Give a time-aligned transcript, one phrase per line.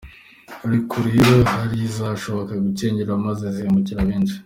[0.65, 4.35] Ariko rero hari izashoboya gucengera maze zihemukira benshi.